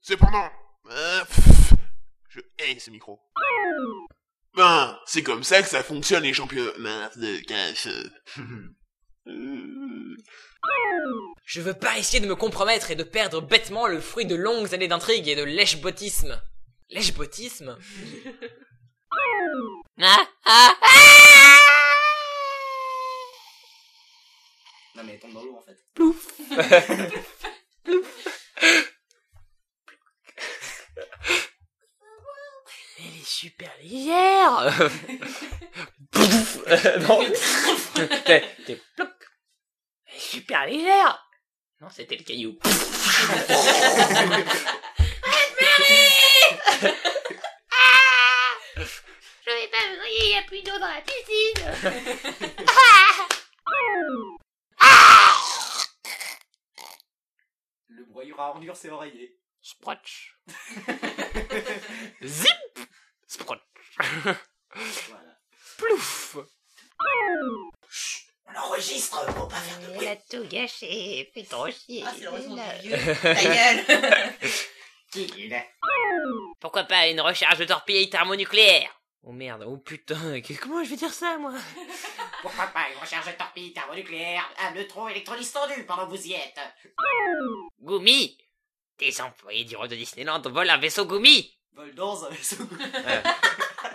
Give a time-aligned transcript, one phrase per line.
[0.00, 0.50] Cependant,
[0.90, 1.72] euh, pff,
[2.28, 3.18] je hais ce micro.
[4.54, 7.88] Ben, c'est comme ça que ça fonctionne les championnats de cash.
[7.88, 8.04] Euh,
[11.44, 14.74] Je veux pas essayer de me compromettre et de perdre bêtement le fruit de longues
[14.74, 16.40] années d'intrigue et de lèche-bottisme.
[16.90, 17.78] Lèche-bottisme?
[20.00, 21.83] Ah, ah, ah
[24.96, 25.76] Non mais elle tombe dans l'eau en fait.
[32.98, 34.72] Elle est super légère.
[36.12, 36.58] Pouf
[37.08, 37.24] Non.
[38.24, 39.08] T'es ploup.
[40.06, 41.28] Elle est super légère.
[41.80, 42.56] Non, c'était le caillou.
[49.46, 52.50] Je vais pas me noyer, y a plus d'eau dans la piscine.
[58.36, 59.38] À ordures s'est oreillé.
[59.62, 60.36] Sprotch
[62.22, 62.78] Zip
[63.26, 63.60] Sprotch
[65.08, 65.38] Voilà.
[65.78, 66.36] Plouf
[68.46, 72.04] On enregistre pour pas faire de Il a tout gâché, fait trop chier.
[72.06, 72.78] Ah, c'est le retour Là.
[72.78, 72.96] du vieux.
[73.22, 74.32] Ta gueule.
[75.14, 75.54] bruit.
[76.60, 78.90] Pourquoi pas une recharge de torpille thermonucléaire
[79.26, 81.54] Oh merde, oh putain, comment je vais dire ça moi?
[82.42, 86.34] Pourquoi pas une recharge de torpille thermonucléaire Un neutron électrolyse tendu pendant que vous y
[86.34, 86.60] êtes?
[87.80, 88.36] Gumi!
[88.98, 91.56] Des employés du Roi de Disneyland volent un vaisseau Gumi!
[91.72, 92.56] Vol dans un vaisseau.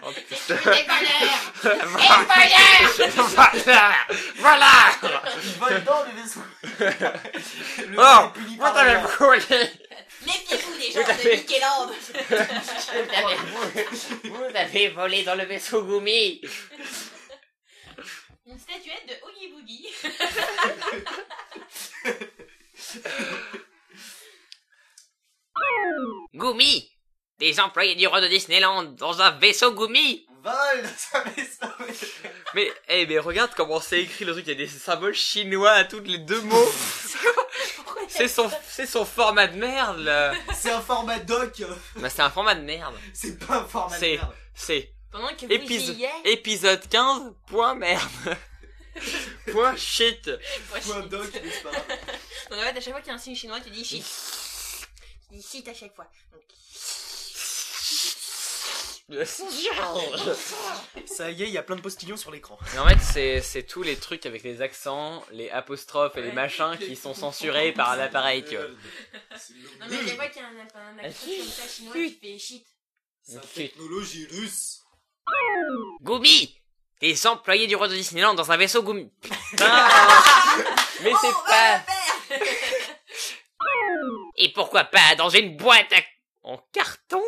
[0.01, 0.85] Oh Des putain voleurs
[3.57, 3.91] Voilà.
[4.37, 4.67] Voilà.
[5.43, 6.41] Ils volent dans le vaisseau.
[7.85, 8.29] le Oh
[9.33, 9.78] est puni
[10.97, 11.29] À de.
[11.29, 11.91] Mickeyland.
[12.29, 12.35] Vous
[13.13, 13.35] avez,
[14.29, 16.41] vous avez volé dans le vaisseau Gumi
[18.47, 19.87] Une statuette de Oogie Boogie.
[26.33, 26.91] Gumi
[27.37, 31.67] Des employés du Roi de Disneyland dans un vaisseau Gumi Vol dans un vaisseau.
[32.55, 35.71] Mais, eh, mais regarde comment c'est écrit le truc, il y a des symboles chinois
[35.71, 36.71] à tous les deux mots.
[38.19, 40.33] C'est son, c'est son format de merde, là.
[40.53, 41.63] C'est un format doc.
[41.95, 42.95] Bah, c'est un format de merde.
[43.13, 44.35] C'est pas un format de C'est, merde.
[44.53, 46.11] c'est Pendant que vous épis- y êtes.
[46.25, 48.09] épisode 15, point merde.
[49.51, 50.29] point shit.
[50.83, 51.71] Point doc, n'est-ce pas
[52.49, 54.03] Donc en fait, à chaque fois qu'il y a un signe chinois, tu dis shit.
[55.29, 56.07] Tu dis shit à chaque fois.
[56.33, 56.41] Donc,
[61.05, 62.59] Ça y est, il y a plein de postillons sur l'écran.
[62.73, 66.31] Mais en fait, c'est, c'est tous les trucs avec les accents, les apostrophes et les
[66.31, 68.67] machins qui sont censurés par l'appareil, tu vois.
[68.67, 68.75] non,
[69.89, 72.65] mais chaque fois qu'il y a un, un accent comme ça chinois, tu fais shit.
[73.53, 74.83] Technologie russe.
[76.01, 76.59] Gumi
[77.01, 79.11] Des employés du Roi de Disneyland dans un vaisseau Gumi.
[79.21, 79.87] Putain
[81.03, 81.81] Mais c'est pas...
[84.35, 86.01] Et pourquoi pas dans une boîte à...
[86.43, 87.21] en carton?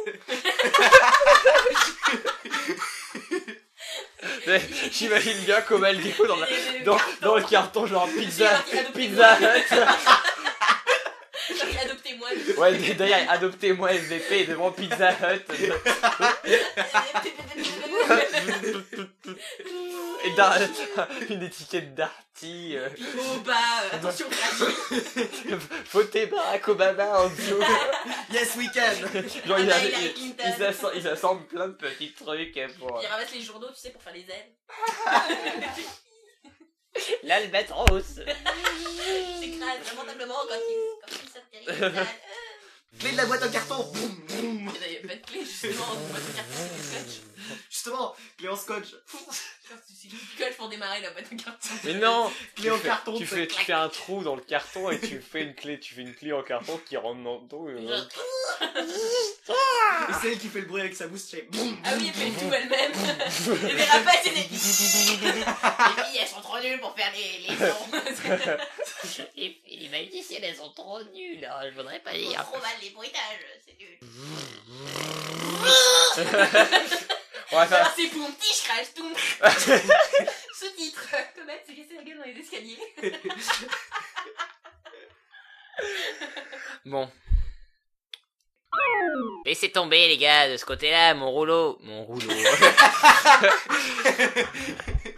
[4.91, 6.47] J'imagine bien comme Aldio dans, la-
[6.85, 8.49] dans, dans le carton genre pizza,
[8.95, 9.37] pizza.
[11.83, 12.29] Adoptez-moi.
[12.57, 15.45] Ouais, d'ailleurs, adoptez-moi SVP devant Pizza Hut.
[20.23, 20.57] Et dar-
[21.29, 22.75] une étiquette d'Arty.
[22.77, 22.87] euh,
[23.19, 24.27] Oh bah, euh, attention.
[25.91, 27.59] Votez Barack Obama en dessous.
[28.31, 28.93] Yes, we can.
[29.47, 30.43] Genre, il, Ah, a- Hillary il- Clinton.
[30.47, 32.99] il s'assemble, il s'assemble plein de petits trucs pour...
[33.01, 34.53] Il ramasse les journaux, tu sais, pour faire les ailes.
[37.23, 38.35] L'Albatros S'écrase
[39.95, 40.77] lamentablement quand il,
[41.07, 41.15] quand
[41.53, 41.65] il.
[42.99, 43.83] Clé de la boîte en carton.
[43.93, 44.69] Boum, boum.
[44.85, 47.21] Il n'y a pas de clé, justement, on se faire passer du scotch.
[47.69, 48.87] Justement, clé en scotch.
[49.87, 51.69] Tu utilises du scotch pour démarrer la boîte en carton.
[51.83, 53.17] Mais non Clé en tu fais, carton.
[53.17, 53.65] tu c'est fais, tu clac.
[53.67, 56.33] fais un trou dans le carton et tu fais une clé, tu fais une clé
[56.33, 57.69] en carton qui rentre dans le dos.
[57.69, 59.57] et- Genre,
[60.09, 61.21] Et c'est elle qui fait le bruit avec sa bouche.
[61.21, 61.77] c'est boum.
[61.83, 62.91] Ah oui, elle fait tout elle-même.
[63.69, 64.41] Et les rapaces, c'est des.
[64.41, 67.87] Les filles, elles sont trop nulles pour faire les, les sons.
[69.35, 71.45] Les, les magiciennes, elles sont trop nulles.
[71.45, 72.43] hein, Je voudrais pas dire.
[72.43, 73.97] trop mal les bruitages, c'est nul.
[77.51, 79.13] C'est pour petit, je crache tout.
[80.53, 81.07] Sous-titre.
[81.35, 82.79] Comment c'est casser la gueule dans les escaliers.
[86.85, 87.09] Bon.
[89.45, 91.77] Laissez tomber les gars de ce côté-là, mon rouleau.
[91.81, 92.27] Mon rouleau.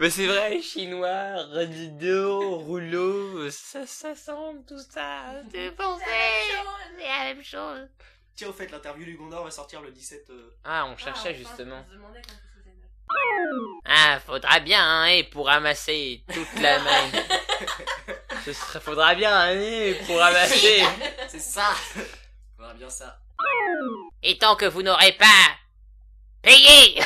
[0.00, 5.42] Mais c'est vrai, chinois, radido, rouleau, ça, ça semble tout ça.
[5.52, 7.88] C'est la même chose.
[8.36, 10.26] Tiens, au fait, l'interview du Gondor va sortir le 17.
[10.30, 11.84] euh, Ah, on cherchait justement.
[11.84, 12.32] Que c'était.
[13.84, 17.10] Ah, faudra bien, hein, et pour ramasser toute la main.
[18.44, 20.82] Ce serait, faudra bien un nez pour ramasser.
[21.28, 21.70] C'est ça.
[22.56, 23.20] Faudra bien ça.
[24.22, 25.26] Et tant que vous n'aurez pas
[26.42, 26.98] payé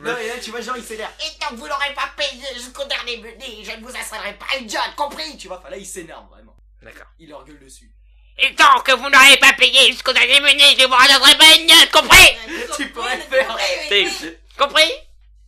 [0.00, 1.12] Non, et là, tu vois, genre, il s'énerve.
[1.20, 4.56] Et tant que vous n'aurez pas payé jusqu'au dernier menu, je ne vous installerai pas
[4.58, 6.56] une jotte, compris Tu vois, enfin là, il s'énerve vraiment.
[6.82, 7.06] D'accord.
[7.18, 7.90] Il leur gueule dessus.
[8.38, 11.66] Et tant que vous n'aurez pas payé jusqu'au dernier menu, je vous redonnerai pas une
[11.66, 12.36] note, compris
[12.76, 13.56] Tu pourrais le faire.
[13.90, 14.08] T'es-
[14.56, 14.90] Compris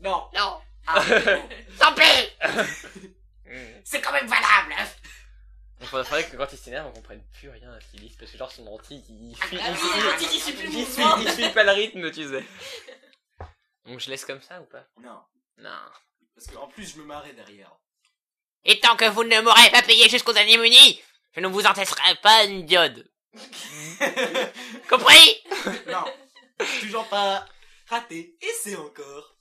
[0.00, 0.24] Non.
[0.34, 0.60] Non.
[0.86, 1.02] Ah.
[1.78, 2.02] Tant pis
[3.84, 4.84] C'est quand même valable hein.
[5.80, 8.14] Il faudrait que quand il s'énerve, on comprenne plus rien à ce qu'il dit.
[8.18, 11.64] Parce que genre son il suit, Ah il suit- dentiste, il suit il suit pas
[11.64, 12.44] le rythme, tu sais.
[13.92, 14.86] Donc je laisse comme ça ou pas?
[15.02, 15.20] Non.
[15.58, 15.68] Non.
[16.34, 17.70] Parce qu'en plus, je me marrais derrière.
[18.64, 20.96] Et tant que vous ne m'aurez pas payé jusqu'au dernier menu,
[21.36, 23.06] je ne vous encaisserai pas une diode.
[24.88, 25.42] Compris?
[25.88, 26.04] Non.
[26.80, 27.44] Toujours pas.
[27.90, 28.34] Raté.
[28.40, 29.36] Et c'est encore.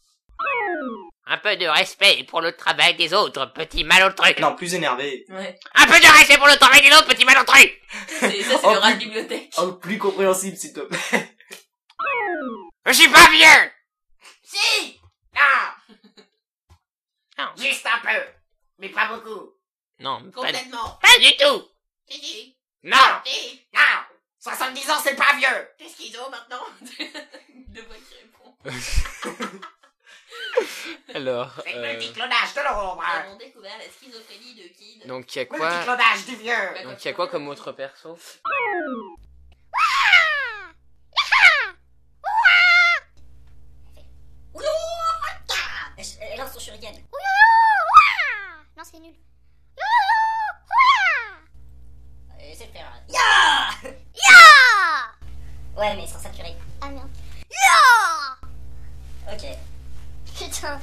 [1.27, 4.33] Un peu de respect pour le travail des autres, petit malotru.
[4.41, 5.23] Non, plus énervé.
[5.29, 5.57] Ouais.
[5.75, 7.71] Un peu de respect pour le travail des autres, petit malotru.
[8.07, 9.53] C'est- Ça, c'est Oh, le rat de bibliothèque.
[9.59, 11.37] Oh, plus compréhensible, s'il te plaît.
[12.87, 13.70] Je suis pas vieux.
[14.51, 14.99] Si
[15.33, 15.95] Non
[17.37, 17.51] Non.
[17.57, 18.21] Juste un peu
[18.79, 19.53] Mais pas beaucoup
[19.99, 20.99] Non, pas, Complètement.
[21.01, 21.69] Pas du tout.
[22.09, 22.57] Si, si.
[22.83, 22.97] Non.
[23.25, 23.65] Si.
[23.73, 23.79] Non
[24.39, 26.63] 70 ans, c'est pas vieux Qu'est-ce qu'ils ont maintenant?
[27.67, 28.57] Deux voix qui répond.
[31.13, 35.07] Alors, C'est euh, le petit clonage de l'ombre Ils ont découvert la schizophrénie de Kid.
[35.07, 37.13] donc il y a Le petit quoi clonage du vieux Bah, Donc il y a
[37.13, 38.17] quoi comme autre perso
[45.97, 46.93] Elle lance son shuriken.
[48.77, 49.13] Non, c'est nul.
[52.39, 52.99] Essaie de faire un...
[54.29, 55.11] Ah
[55.77, 56.55] Ouais, mais sans saturer.
[56.81, 57.09] Ah merde.
[59.31, 59.45] Ok.
[60.37, 60.79] Putain.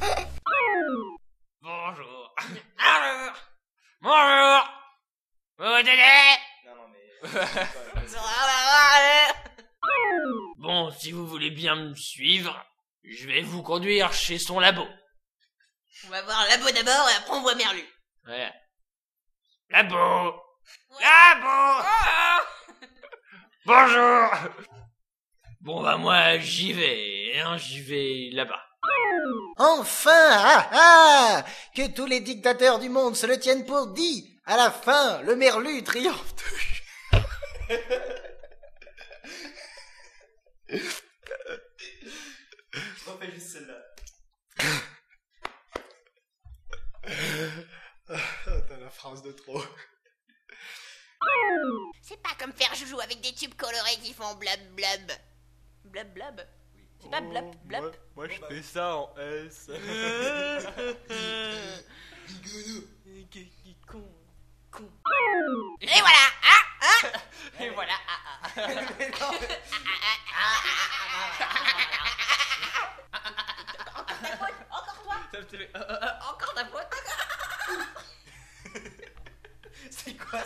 [1.60, 2.34] Bonjour.
[4.00, 4.68] Bonjour.
[5.58, 7.28] Vous donnez Non, non, mais.
[10.58, 12.64] Bon, si vous voulez bien me suivre,
[13.04, 14.86] je vais vous conduire chez son labo.
[16.06, 17.84] On va voir Labo d'abord et après on voit Merlu.
[18.28, 18.52] Ouais.
[19.70, 19.96] Labo
[21.00, 21.88] Labo
[23.64, 24.30] Bonjour
[25.62, 28.62] Bon bah moi j'y vais, hein, j'y vais là-bas.
[29.56, 31.44] Enfin ah, ah
[31.74, 35.34] Que tous les dictateurs du monde se le tiennent pour dit À la fin, le
[35.34, 36.34] merlu triomphe
[43.34, 43.78] juste celle-là.
[48.08, 49.62] T'as la phrase de trop.
[52.00, 55.12] C'est pas comme faire joujou avec des tubes colorés qui font blab blab.
[55.84, 56.40] Blab blab.
[57.00, 57.94] C'est pas blab blab.
[58.16, 59.68] Moi je fais ça en S.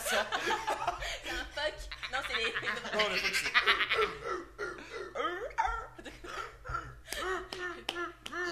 [0.09, 0.25] ça
[1.23, 1.73] C'est un fuck.
[2.11, 2.53] Non, c'est les.
[2.97, 3.53] Non, le truc, c'est.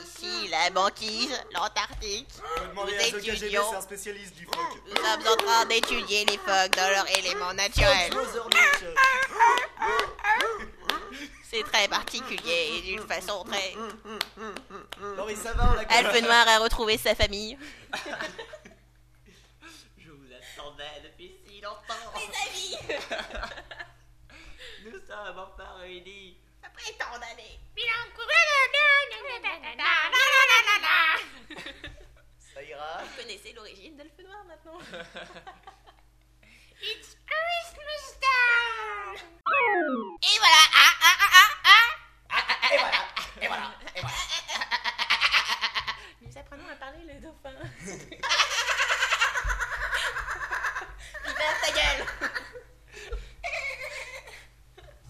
[0.04, 2.30] Ici, la banquise, l'Antarctique.
[2.76, 3.64] Nous étudions.
[3.70, 4.82] c'est un spécialiste du phoque.
[4.88, 8.14] Nous sommes en train d'étudier les phoques dans leurs éléments naturels.
[11.50, 13.74] C'est très particulier et d'une façon très...
[15.18, 17.58] Non, mais ça va, on l'a Alphe Noir a retrouvé sa famille.
[19.98, 20.84] Je vous attendais
[21.70, 22.78] amis.
[24.86, 26.38] Nous sommes enfin réunis.
[26.64, 27.60] Après tant d'années.
[32.54, 33.04] Ça ira.
[33.04, 34.78] Vous connaissez l'origine d'Elfe Noir maintenant
[36.84, 39.20] It's Christmas time
[40.24, 41.88] Et voilà Ah ah ah ah
[42.32, 43.02] ah Et voilà
[43.42, 44.18] Et voilà Et voilà
[46.22, 47.54] Nous apprenons à parler le dauphin.
[51.24, 52.06] Putain, ta gueule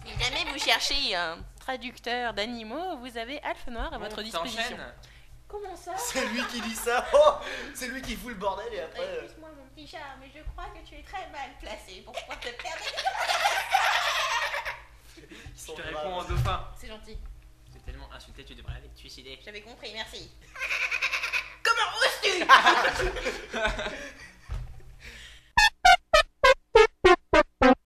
[0.04, 4.76] Si jamais vous cherchez un traducteur d'animaux, vous avez Alphe Noir à votre disposition.
[5.48, 7.06] Comment ça C'est lui qui dit ça.
[7.14, 7.34] Oh
[7.74, 9.00] C'est lui qui fout le bordel et après.
[9.00, 12.14] euh, Excuse-moi mon petit chat, mais je crois que tu es très mal placé pour
[12.14, 12.46] pouvoir te
[15.56, 16.68] sont Je te réponds en dauphin.
[16.80, 17.18] C'est gentil.
[17.72, 19.38] C'est tellement insulté, tu devrais aller te suicider.
[19.44, 20.30] J'avais compris, merci.
[21.62, 22.44] Comment oses-tu